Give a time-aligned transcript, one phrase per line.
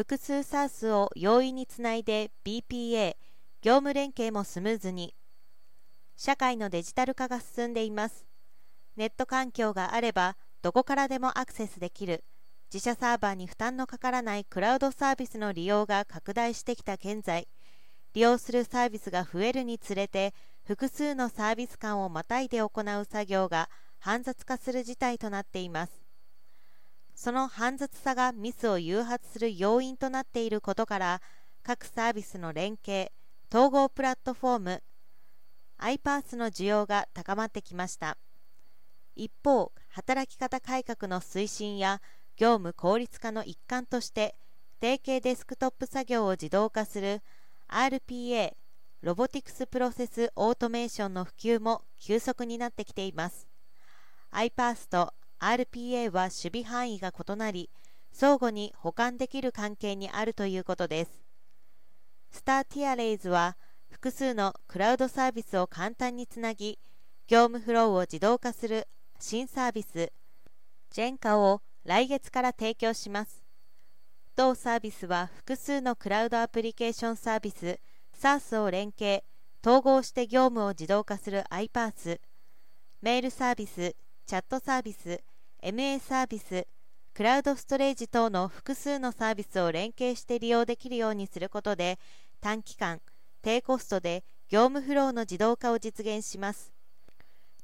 [0.00, 3.16] 複数 SARS を容易につないで BPA
[3.60, 5.14] 業務連携もスムーズに
[6.16, 8.24] 社会のデジタル化が進んでいます。
[8.96, 12.24] ネット環境があればどこからでもアクセスできる
[12.72, 17.46] 自社サーバーに負担のかからないクラウドサービスの利用が拡大してきた現在
[18.14, 20.32] 利用するサービスが増えるにつれて
[20.66, 25.99] 複数のサービス間をまたいで行う作業が煩雑化する事態となっています。
[27.22, 31.20] その煩雑さがミスを誘発する要因となっていることから
[31.62, 33.12] 各サービスの連携
[33.52, 34.82] 統合プラットフォーム
[35.78, 38.16] iPaaS の需要が高まってきました。
[39.16, 42.00] 一方働き方改革の推進や
[42.38, 44.34] 業務効率化の一環として
[44.80, 47.20] 定型デスクトップ作業を自動化する
[47.68, 48.54] RPA
[49.02, 53.46] robotics process automation の普及も急速になってきています。
[54.32, 57.70] iPaaS と RPA は守備範囲が異なり
[58.12, 61.10] 相互に補完できる関係にあるということです。
[62.30, 63.56] スターティアレイズは
[63.88, 66.78] 複数のクラウドサービスを簡単につなぎ
[67.26, 68.86] 業務フローを自動化する
[69.18, 70.12] 新サービス
[70.90, 73.42] ジェンカを来月から提供します。
[74.36, 77.78] 同サービスは複数のクラウドアプリケーションサービス
[78.18, 79.24] SaaS を連携
[79.64, 82.20] 統合して業務を自動化する iPaaS
[83.02, 83.94] メールサービス
[84.26, 85.20] チャットサービス
[85.62, 86.66] MA サービス
[87.12, 91.98] クラウドストレージ等の複数のサービスを連携して利用できるようにすることで
[92.40, 93.00] 短期間
[93.42, 96.72] 低コストで業務フローの自動化を実現します。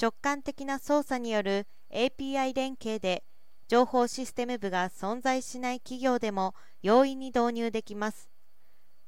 [0.00, 3.24] 直感的な操作による API 連携で
[3.66, 8.30] 情報システム部が存在しない企業でも容易に導入できます。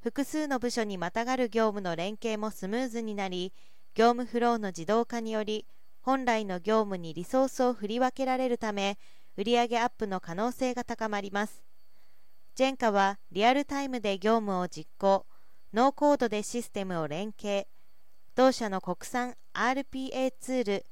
[0.02, 3.52] 複数の部署にまたがる業務の連携もスムーズになり
[3.94, 5.66] 業務フローの自動化により
[6.02, 8.98] 本来の業務にリソースを振り分けられるため
[9.36, 11.62] 売上アップの可能性が高まります。
[12.54, 15.24] ジェンカはリアルタイムで業務を実行
[15.72, 17.66] ノーコードでシステムを連携
[18.34, 20.86] 同社の国産 RPA ツール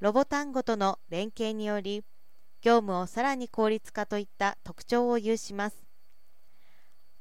[0.00, 2.04] ロボタンゴとの連携により
[2.60, 5.76] 業務をさらに効率化といった特徴を有します。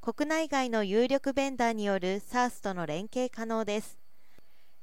[0.01, 3.97] 国内外の有力ベンダーによる SARS との連携可能です。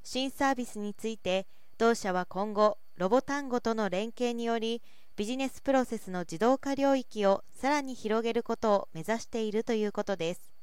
[0.03, 1.47] 新サービスについて
[1.77, 4.81] 同社は今後ロボ単語との連携により
[5.17, 10.54] ビジネスプロセスの自動化領域をさらに広げることを目指しているということです。